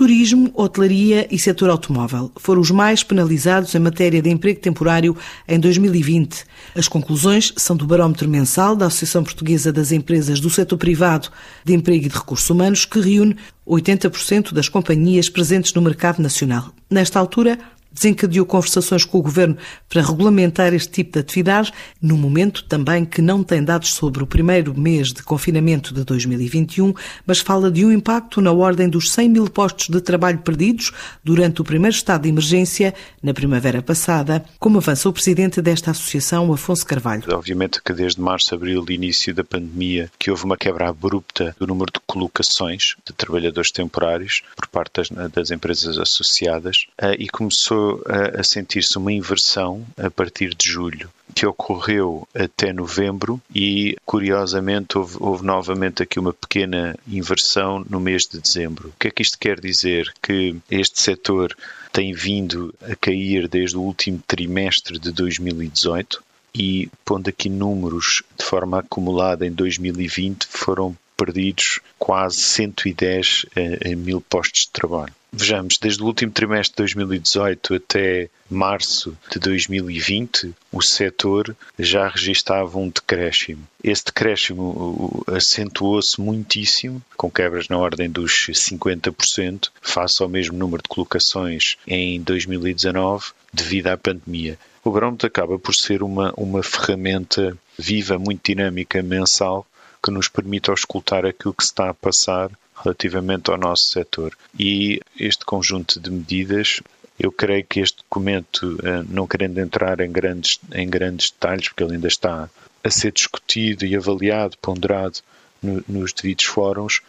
Turismo, 0.00 0.50
hotelaria 0.54 1.28
e 1.30 1.38
setor 1.38 1.68
automóvel 1.68 2.32
foram 2.36 2.62
os 2.62 2.70
mais 2.70 3.02
penalizados 3.02 3.74
em 3.74 3.78
matéria 3.78 4.22
de 4.22 4.30
emprego 4.30 4.58
temporário 4.58 5.14
em 5.46 5.60
2020. 5.60 6.42
As 6.74 6.88
conclusões 6.88 7.52
são 7.54 7.76
do 7.76 7.86
barómetro 7.86 8.26
mensal 8.26 8.74
da 8.74 8.86
Associação 8.86 9.22
Portuguesa 9.22 9.70
das 9.70 9.92
Empresas 9.92 10.40
do 10.40 10.48
Setor 10.48 10.78
Privado 10.78 11.28
de 11.66 11.74
Emprego 11.74 12.06
e 12.06 12.08
de 12.08 12.16
Recursos 12.16 12.48
Humanos, 12.48 12.86
que 12.86 12.98
reúne 12.98 13.36
80% 13.68 14.54
das 14.54 14.70
companhias 14.70 15.28
presentes 15.28 15.74
no 15.74 15.82
mercado 15.82 16.22
nacional. 16.22 16.72
Nesta 16.88 17.20
altura, 17.20 17.58
desencadeou 17.92 18.46
conversações 18.46 19.04
com 19.04 19.18
o 19.18 19.22
Governo 19.22 19.56
para 19.88 20.02
regulamentar 20.02 20.72
este 20.72 20.90
tipo 20.90 21.12
de 21.12 21.18
atividades, 21.20 21.72
no 22.00 22.16
momento 22.16 22.64
também 22.64 23.04
que 23.04 23.20
não 23.20 23.42
tem 23.42 23.62
dados 23.62 23.94
sobre 23.94 24.22
o 24.22 24.26
primeiro 24.26 24.78
mês 24.78 25.12
de 25.12 25.22
confinamento 25.22 25.92
de 25.92 26.04
2021, 26.04 26.94
mas 27.26 27.40
fala 27.40 27.70
de 27.70 27.84
um 27.84 27.92
impacto 27.92 28.40
na 28.40 28.52
ordem 28.52 28.88
dos 28.88 29.10
100 29.10 29.28
mil 29.28 29.50
postos 29.50 29.88
de 29.88 30.00
trabalho 30.00 30.38
perdidos 30.38 30.92
durante 31.22 31.60
o 31.60 31.64
primeiro 31.64 31.94
estado 31.94 32.22
de 32.22 32.28
emergência, 32.28 32.94
na 33.22 33.34
primavera 33.34 33.82
passada, 33.82 34.44
como 34.58 34.78
avança 34.78 35.08
o 35.08 35.12
presidente 35.12 35.60
desta 35.60 35.90
associação, 35.90 36.52
Afonso 36.52 36.86
Carvalho. 36.86 37.24
Obviamente 37.32 37.82
que 37.82 37.92
desde 37.92 38.20
março, 38.20 38.54
abril, 38.54 38.84
início 38.88 39.34
da 39.34 39.44
pandemia, 39.44 40.10
que 40.18 40.30
houve 40.30 40.44
uma 40.44 40.56
quebra 40.56 40.88
abrupta 40.88 41.54
do 41.58 41.66
número 41.66 41.92
de 41.92 42.00
colocações 42.06 42.94
de 43.06 43.12
trabalhadores 43.12 43.70
temporários 43.70 44.42
por 44.56 44.66
parte 44.68 44.92
das, 44.96 45.30
das 45.30 45.50
empresas 45.50 45.98
associadas 45.98 46.86
eh, 46.98 47.16
e 47.18 47.28
começou 47.28 47.79
a, 48.06 48.40
a 48.40 48.44
sentir-se 48.44 48.96
uma 48.98 49.12
inversão 49.12 49.84
a 49.96 50.10
partir 50.10 50.54
de 50.54 50.68
julho 50.68 51.10
que 51.34 51.46
ocorreu 51.46 52.26
até 52.34 52.72
novembro 52.72 53.40
e, 53.54 53.96
curiosamente, 54.04 54.98
houve, 54.98 55.16
houve, 55.20 55.44
novamente 55.44 56.02
aqui 56.02 56.18
uma 56.18 56.32
pequena 56.32 56.96
inversão 57.06 57.84
no 57.88 58.00
mês 58.00 58.26
de 58.26 58.40
dezembro. 58.40 58.88
O 58.88 58.92
que 58.98 59.08
é 59.08 59.10
que 59.10 59.22
isto 59.22 59.38
quer 59.38 59.60
dizer? 59.60 60.12
Que 60.22 60.56
este 60.70 61.00
setor 61.00 61.56
tem 61.92 62.12
vindo 62.12 62.74
a 62.82 62.94
cair 62.96 63.48
desde 63.48 63.76
o 63.76 63.82
último 63.82 64.20
trimestre 64.26 64.98
de 64.98 65.12
2018 65.12 66.22
e, 66.54 66.88
pondo 67.04 67.28
aqui 67.28 67.48
números 67.48 68.22
de 68.36 68.44
forma 68.44 68.80
acumulada 68.80 69.46
em 69.46 69.52
2020, 69.52 70.46
foram 70.48 70.96
perdidos 71.16 71.80
quase 71.98 72.38
110 72.38 73.46
eh, 73.54 73.94
mil 73.94 74.20
postos 74.20 74.62
de 74.62 74.70
trabalho. 74.70 75.12
Vejamos, 75.32 75.78
desde 75.78 76.02
o 76.02 76.06
último 76.06 76.32
trimestre 76.32 76.72
de 76.72 76.94
2018 76.94 77.74
até 77.74 78.28
março 78.50 79.16
de 79.30 79.38
2020, 79.38 80.52
o 80.72 80.82
setor 80.82 81.56
já 81.78 82.08
registava 82.08 82.78
um 82.78 82.88
decréscimo. 82.88 83.62
Esse 83.82 84.06
decréscimo 84.06 85.22
acentuou-se 85.28 86.20
muitíssimo, 86.20 87.00
com 87.16 87.30
quebras 87.30 87.68
na 87.68 87.78
ordem 87.78 88.10
dos 88.10 88.48
50%, 88.50 89.70
face 89.80 90.20
ao 90.20 90.28
mesmo 90.28 90.58
número 90.58 90.82
de 90.82 90.88
colocações 90.88 91.76
em 91.86 92.20
2019, 92.20 93.26
devido 93.52 93.86
à 93.86 93.96
pandemia. 93.96 94.58
O 94.82 94.90
barómetro 94.90 95.28
acaba 95.28 95.58
por 95.58 95.74
ser 95.74 96.02
uma, 96.02 96.32
uma 96.36 96.62
ferramenta 96.62 97.56
viva, 97.78 98.18
muito 98.18 98.42
dinâmica, 98.44 99.02
mensal, 99.02 99.66
que 100.02 100.10
nos 100.10 100.28
permite 100.28 100.70
auscultar 100.70 101.24
aquilo 101.24 101.54
que 101.54 101.62
se 101.62 101.70
está 101.70 101.90
a 101.90 101.94
passar 101.94 102.50
relativamente 102.82 103.50
ao 103.50 103.58
nosso 103.58 103.90
setor. 103.90 104.36
E 104.58 105.00
este 105.18 105.44
conjunto 105.44 106.00
de 106.00 106.10
medidas 106.10 106.80
eu 107.20 107.30
creio 107.30 107.64
que 107.66 107.80
este 107.80 107.98
documento, 107.98 108.78
eh, 108.82 109.04
não 109.06 109.26
querendo 109.26 109.58
entrar 109.58 110.00
em 110.00 110.10
grandes, 110.10 110.58
em 110.72 110.88
grandes 110.88 111.30
detalhes, 111.30 111.68
porque 111.68 111.84
ele 111.84 111.96
ainda 111.96 112.08
está 112.08 112.48
a 112.82 112.90
ser 112.90 113.12
discutido 113.12 113.84
e 113.84 113.94
avaliado, 113.94 114.56
ponderado 114.56 115.18
no, 115.62 115.84
nos 115.86 116.14
devidos 116.14 116.46
fóruns, 116.46 117.02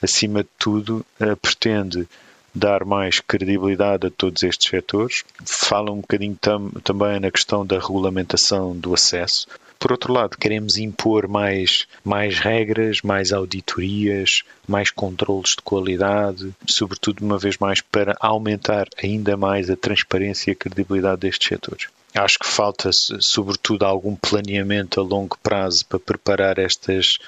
acima 0.00 0.44
de 0.44 0.48
tudo, 0.56 1.04
eh, 1.18 1.34
pretende 1.34 2.06
dar 2.54 2.84
mais 2.84 3.18
credibilidade 3.18 4.06
a 4.06 4.10
todos 4.10 4.44
estes 4.44 4.70
setores. 4.70 5.24
Fala 5.44 5.90
um 5.90 6.00
bocadinho 6.00 6.38
tam, 6.40 6.70
também 6.84 7.18
na 7.18 7.30
questão 7.32 7.66
da 7.66 7.80
regulamentação 7.80 8.74
do 8.76 8.94
acesso, 8.94 9.48
por 9.78 9.92
outro 9.92 10.12
lado, 10.12 10.36
queremos 10.36 10.76
impor 10.76 11.28
mais, 11.28 11.86
mais 12.04 12.38
regras, 12.38 13.02
mais 13.02 13.32
auditorias, 13.32 14.42
mais 14.66 14.90
controles 14.90 15.50
de 15.50 15.62
qualidade, 15.62 16.52
sobretudo, 16.66 17.24
uma 17.24 17.38
vez 17.38 17.58
mais, 17.58 17.80
para 17.80 18.16
aumentar 18.20 18.88
ainda 19.02 19.36
mais 19.36 19.70
a 19.70 19.76
transparência 19.76 20.50
e 20.50 20.52
a 20.52 20.56
credibilidade 20.56 21.20
destes 21.20 21.48
setores. 21.48 21.88
Acho 22.14 22.38
que 22.38 22.46
falta, 22.46 22.90
sobretudo, 22.92 23.84
algum 23.84 24.16
planeamento 24.16 24.98
a 24.98 25.02
longo 25.02 25.36
prazo 25.42 25.84
para 25.86 25.98
preparar 25.98 26.58
estas 26.58 27.18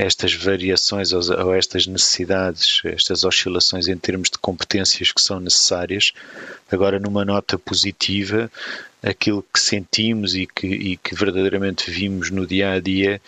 estas 0.00 0.32
variações 0.32 1.12
ou, 1.12 1.54
estas 1.54 1.86
necessidades, 1.86 2.80
estas 2.84 3.22
oscilações 3.22 3.86
em 3.86 3.98
termos 3.98 4.30
de 4.30 4.38
competências 4.38 5.12
que 5.12 5.20
são 5.20 5.38
necessárias. 5.38 6.12
Agora, 6.70 6.98
numa 6.98 7.22
nota 7.22 7.58
positiva, 7.58 8.50
aquilo 9.02 9.44
que 9.52 9.60
sentimos 9.60 10.34
e 10.34 10.46
que, 10.46 10.66
e 10.66 10.96
que 10.96 11.14
verdadeiramente 11.14 11.90
vimos 11.90 12.30
no 12.30 12.46
dia 12.46 12.72
a 12.72 12.80
dia 12.80 13.20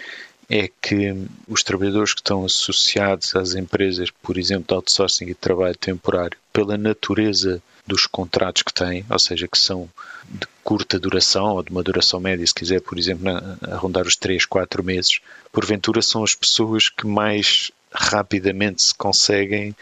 é 0.49 0.69
que 0.81 1.15
os 1.47 1.62
trabalhadores 1.62 2.15
que 2.15 2.21
estão 2.21 2.44
associados 2.44 3.37
às 3.37 3.54
empresas, 3.54 4.10
por 4.10 4.39
exemplo, 4.39 4.66
de 4.69 4.75
outsourcing 4.75 5.25
e 5.25 5.28
de 5.28 5.34
trabalho 5.34 5.77
temporário, 5.77 6.39
pela 6.53 6.78
natureza 6.78 7.62
dos 7.87 8.06
contratos 8.06 8.62
que 8.62 8.72
têm, 8.72 9.04
ou 9.10 9.19
seja, 9.19 9.47
que 9.47 9.59
são 9.59 9.91
de 10.28 10.47
curta 10.65 10.99
duração 10.99 11.55
ou 11.55 11.62
de 11.62 11.71
uma 11.71 11.83
duração 11.83 12.21
média, 12.21 12.47
se 12.47 12.55
quiser, 12.55 12.81
por 12.81 12.99
exemplo, 12.99 13.25
na, 13.25 13.56
a 13.71 13.77
rondar 13.77 14.06
os 14.06 14.17
3, 14.17 14.47
4 14.47 14.83
meses, 14.83 15.21
porventura 15.50 16.00
são 16.03 16.23
as 16.23 16.34
pessoas 16.34 16.89
que 16.89 17.06
mais 17.06 17.71
rapidamente 17.93 18.83
se 18.83 18.95
conseguem 18.95 19.75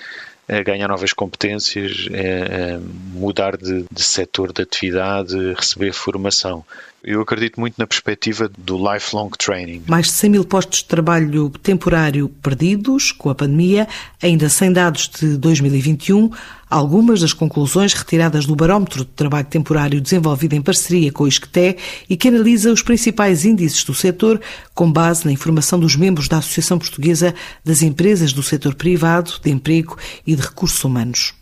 a 0.49 0.63
ganhar 0.63 0.89
novas 0.89 1.13
competências, 1.13 2.09
a, 2.11 2.75
a 2.75 2.81
mudar 3.15 3.57
de, 3.57 3.85
de 3.91 4.03
setor 4.03 4.53
de 4.53 4.63
atividade, 4.63 5.37
receber 5.55 5.93
formação. 5.93 6.65
Eu 7.03 7.23
acredito 7.23 7.59
muito 7.59 7.77
na 7.79 7.87
perspectiva 7.87 8.51
do 8.59 8.77
lifelong 8.93 9.31
training. 9.31 9.85
Mais 9.87 10.07
de 10.07 10.13
100 10.13 10.31
mil 10.31 10.45
postos 10.45 10.81
de 10.81 10.85
trabalho 10.87 11.49
temporário 11.63 12.29
perdidos 12.29 13.13
com 13.13 13.31
a 13.31 13.35
pandemia, 13.35 13.89
ainda 14.23 14.49
sem 14.49 14.73
dados 14.73 15.09
de 15.09 15.39
2021. 15.39 16.31
Algumas 16.71 17.21
das 17.21 17.33
conclusões 17.33 17.95
retiradas 17.95 18.47
do 18.47 18.55
Barómetro 18.55 19.05
de 19.05 19.11
Trabalho 19.11 19.49
Temporário 19.49 20.01
desenvolvido 20.01 20.55
em 20.55 20.63
parceria 20.63 21.11
com 21.11 21.25
o 21.25 21.29
ISCTE 21.29 21.77
e 22.09 22.17
que 22.17 22.29
analisa 22.29 22.73
os 22.73 22.81
principais 22.81 23.45
índices 23.45 23.83
do 23.83 23.93
setor 23.93 24.41
com 24.73 24.91
base 24.91 25.25
na 25.25 25.33
informação 25.33 25.81
dos 25.81 25.97
membros 25.97 26.29
da 26.29 26.39
Associação 26.39 26.79
Portuguesa 26.79 27.35
das 27.65 27.83
Empresas 27.83 28.33
do 28.33 28.43
Setor 28.43 28.77
Privado 28.77 29.33
de 29.43 29.51
Emprego 29.51 29.97
e 30.25 30.37
de 30.37 30.43
Recursos 30.43 30.85
Humanos. 30.85 31.40